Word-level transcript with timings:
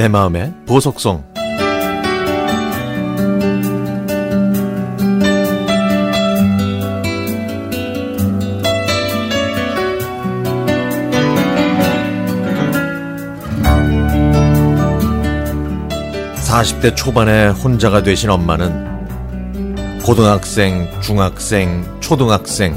내 0.00 0.08
마음의 0.08 0.54
보석성 0.64 1.22
40대 16.34 16.96
초반에 16.96 17.48
혼자가 17.48 18.02
되신 18.02 18.30
엄마는 18.30 20.00
고등학생, 20.02 20.88
중학생, 21.02 21.84
초등학생, 22.00 22.74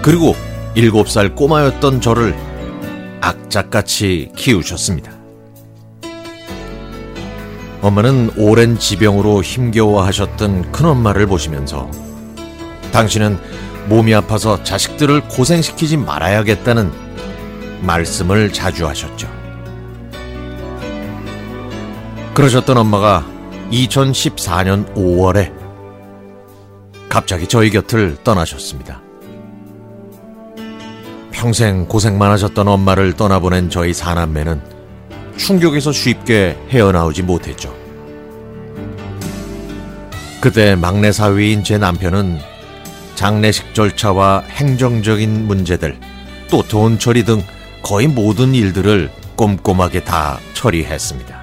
그리고 0.00 0.36
7살 0.76 1.34
꼬마였던 1.34 2.00
저를 2.00 2.36
악착같이 3.20 4.30
키우셨습니다. 4.36 5.15
엄마는 7.82 8.30
오랜 8.36 8.78
지병으로 8.78 9.42
힘겨워하셨던 9.42 10.72
큰엄마를 10.72 11.26
보시면서 11.26 11.90
당신은 12.92 13.38
몸이 13.88 14.14
아파서 14.14 14.62
자식들을 14.62 15.28
고생시키지 15.28 15.96
말아야겠다는 15.98 16.90
말씀을 17.82 18.52
자주 18.52 18.86
하셨죠. 18.86 19.28
그러셨던 22.34 22.76
엄마가 22.76 23.26
2014년 23.70 24.92
5월에 24.94 25.52
갑자기 27.08 27.46
저희 27.46 27.70
곁을 27.70 28.16
떠나셨습니다. 28.24 29.00
평생 31.30 31.86
고생만 31.86 32.30
하셨던 32.32 32.66
엄마를 32.66 33.12
떠나보낸 33.12 33.70
저희 33.70 33.92
사남매는 33.92 34.75
충격에서 35.36 35.92
쉽게 35.92 36.56
헤어나오지 36.70 37.22
못했죠. 37.22 37.74
그때 40.40 40.74
막내 40.74 41.12
사위인 41.12 41.64
제 41.64 41.78
남편은 41.78 42.38
장례식 43.14 43.74
절차와 43.74 44.44
행정적인 44.48 45.46
문제들, 45.46 45.98
또 46.50 46.62
돈 46.62 46.98
처리 46.98 47.24
등 47.24 47.42
거의 47.82 48.06
모든 48.06 48.54
일들을 48.54 49.10
꼼꼼하게 49.36 50.04
다 50.04 50.38
처리했습니다. 50.54 51.36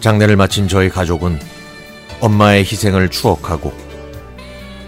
장례를 0.00 0.36
마친 0.36 0.68
저희 0.68 0.88
가족은 0.88 1.38
엄마의 2.20 2.60
희생을 2.62 3.08
추억하고 3.10 3.72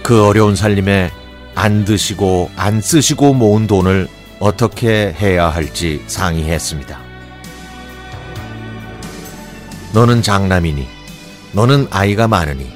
그 0.03 0.25
어려운 0.25 0.57
살림에 0.57 1.11
안 1.55 1.85
드시고 1.85 2.51
안 2.57 2.81
쓰시고 2.81 3.35
모은 3.35 3.67
돈을 3.67 4.09
어떻게 4.41 5.15
해야 5.21 5.51
할지 5.51 6.03
상의했습니다. 6.07 6.99
너는 9.93 10.23
장남이니, 10.23 10.89
너는 11.53 11.89
아이가 11.91 12.27
많으니, 12.27 12.73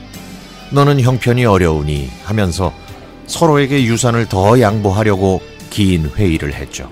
너는 0.70 1.00
형편이 1.00 1.46
어려우니 1.46 2.10
하면서 2.24 2.72
서로에게 3.26 3.84
유산을 3.84 4.26
더 4.26 4.60
양보하려고 4.60 5.40
긴 5.70 6.10
회의를 6.14 6.52
했죠. 6.52 6.90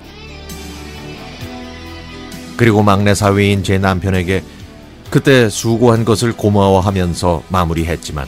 그리고 2.57 2.83
막내 2.83 3.15
사위인 3.15 3.63
제 3.63 3.77
남편에게 3.77 4.43
그때 5.11 5.51
수고한 5.51 6.07
것을 6.07 6.33
고마워하면서 6.33 7.43
마무리했지만 7.49 8.27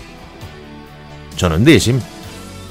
저는 1.36 1.64
내심 1.64 2.00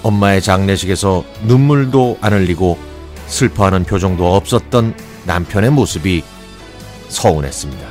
엄마의 0.03 0.41
장례식에서 0.41 1.23
눈물도 1.45 2.19
안 2.21 2.33
흘리고 2.33 2.92
슬퍼하는 3.33 3.83
표정도 3.83 4.35
없었던 4.35 4.95
남편의 5.25 5.71
모습이 5.71 6.23
서운했습니다. 7.09 7.87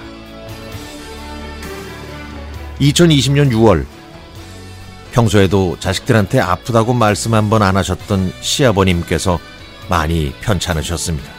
2020년 2.81 3.51
6월 3.53 3.85
평소에도 5.13 5.77
자식들한테 5.79 6.41
아프다고 6.41 6.95
말씀 6.95 7.35
한 7.35 7.51
번 7.51 7.63
안 7.63 7.77
하셨던 7.77 8.33
시아버님께서 8.41 9.39
많이 9.89 10.33
편찮으셨습니다. 10.41 11.31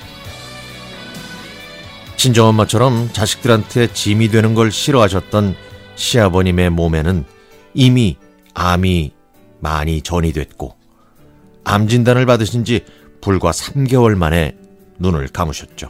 친정엄마처럼 2.18 3.10
자식들한테 3.12 3.88
짐이 3.92 4.30
되는 4.30 4.54
걸 4.54 4.72
싫어하셨던 4.72 5.56
시아버님의 5.96 6.70
몸에는 6.70 7.26
이미 7.74 8.18
암이 8.54 9.12
많이 9.60 10.02
전이됐고 10.02 10.76
암 11.66 11.88
진단을 11.88 12.26
받으신 12.26 12.64
지 12.66 12.86
불과 13.24 13.52
3개월 13.52 14.16
만에 14.16 14.54
눈을 15.00 15.30
감으셨죠. 15.30 15.90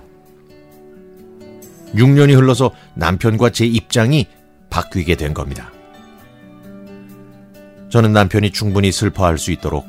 6년이 1.95 2.35
흘러서 2.35 2.71
남편과 2.94 3.49
제 3.49 3.66
입장이 3.66 4.27
바뀌게 4.69 5.16
된 5.16 5.33
겁니다. 5.33 5.72
저는 7.89 8.13
남편이 8.13 8.51
충분히 8.51 8.91
슬퍼할 8.91 9.39
수 9.39 9.51
있도록 9.51 9.85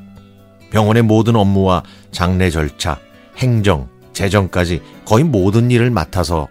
병원의 0.70 1.02
모든 1.02 1.36
업무와 1.36 1.82
장례 2.10 2.48
절차, 2.48 2.98
행정, 3.36 3.88
재정까지 4.14 4.80
거의 5.04 5.24
모든 5.24 5.70
일을 5.70 5.90
맡아서 5.90 6.48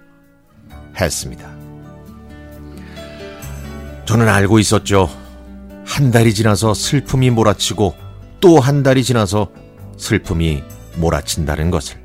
했습니다. 1.00 1.52
저는 4.06 4.30
알고 4.30 4.60
있었죠. 4.60 5.10
한 5.86 6.12
달이 6.12 6.36
지나서 6.36 6.76
슬픔이 6.76 7.32
몰아치고 7.32 7.96
또 8.40 8.60
한 8.60 8.84
달이 8.84 9.04
지나서 9.04 9.50
슬픔이 9.98 10.64
몰아친다는 10.96 11.72
것을. 11.72 11.98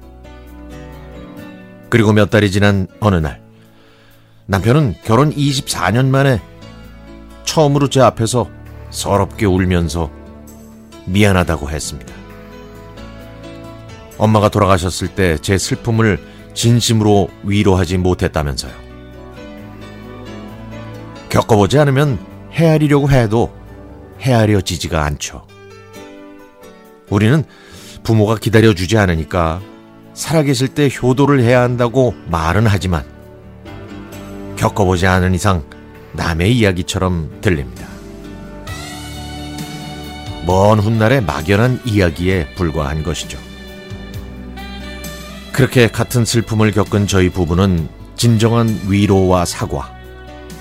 그리고 1.88 2.12
몇 2.12 2.30
달이 2.30 2.50
지난 2.50 2.86
어느 3.00 3.16
날, 3.16 3.40
남편은 4.46 4.96
결혼 5.04 5.32
24년 5.34 6.06
만에 6.06 6.40
처음으로 7.44 7.88
제 7.88 8.00
앞에서 8.00 8.48
서럽게 8.90 9.46
울면서 9.46 10.10
미안하다고 11.06 11.70
했습니다. 11.70 12.12
엄마가 14.18 14.48
돌아가셨을 14.48 15.08
때 15.08 15.38
제 15.38 15.56
슬픔을 15.58 16.18
진심으로 16.54 17.28
위로하지 17.44 17.98
못했다면서요. 17.98 18.72
겪어보지 21.28 21.78
않으면 21.78 22.18
헤아리려고 22.52 23.10
해도 23.10 23.54
헤아려지지가 24.20 25.04
않죠. 25.04 25.46
우리는 27.10 27.44
부모가 28.02 28.36
기다려주지 28.36 28.96
않으니까 28.96 29.60
살아계실 30.14 30.68
때 30.68 30.88
효도를 30.90 31.40
해야 31.40 31.62
한다고 31.62 32.14
말은 32.26 32.66
하지만 32.66 33.04
겪어보지 34.56 35.06
않은 35.06 35.34
이상 35.34 35.62
남의 36.12 36.56
이야기처럼 36.56 37.40
들립니다. 37.40 37.86
먼 40.46 40.78
훗날의 40.78 41.22
막연한 41.22 41.82
이야기에 41.84 42.54
불과한 42.54 43.02
것이죠. 43.02 43.38
그렇게 45.52 45.88
같은 45.88 46.24
슬픔을 46.24 46.72
겪은 46.72 47.06
저희 47.06 47.28
부부는 47.28 47.88
진정한 48.16 48.80
위로와 48.88 49.44
사과, 49.44 49.92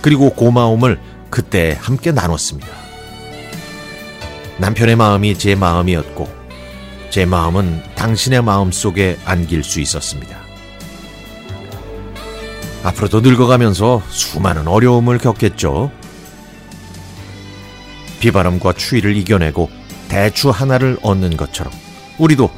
그리고 0.01 0.29
고마움을 0.31 0.99
그때 1.29 1.77
함께 1.79 2.11
나눴습니다. 2.11 2.67
남편의 4.57 4.95
마음이 4.95 5.37
제 5.37 5.55
마음이었고, 5.55 6.36
제 7.09 7.25
마음은 7.25 7.83
당신의 7.95 8.41
마음 8.43 8.71
속에 8.71 9.17
안길 9.25 9.63
수 9.63 9.79
있었습니다. 9.79 10.37
앞으로도 12.83 13.21
늙어가면서 13.21 14.01
수많은 14.09 14.67
어려움을 14.67 15.17
겪겠죠. 15.17 15.91
비바람과 18.19 18.73
추위를 18.73 19.15
이겨내고 19.17 19.69
대추 20.07 20.49
하나를 20.49 20.97
얻는 21.01 21.37
것처럼 21.37 21.73
우리도 22.17 22.49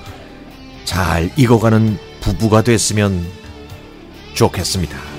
잘 0.85 1.29
익어가는 1.35 1.97
부부가 2.21 2.61
됐으면 2.61 3.25
좋겠습니다. 4.35 5.18